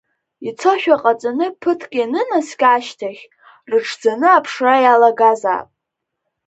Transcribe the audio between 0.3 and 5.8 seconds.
Ицошәа ҟаҵаны ԥыҭк ианынаскьа ашьҭахь, рыҽӡаны аԥшра иалагазаап…